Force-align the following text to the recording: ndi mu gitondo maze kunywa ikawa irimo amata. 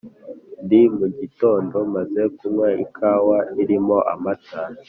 ndi 0.65 0.81
mu 0.97 1.07
gitondo 1.17 1.77
maze 1.95 2.21
kunywa 2.37 2.67
ikawa 2.85 3.37
irimo 3.61 3.97
amata. 4.13 4.59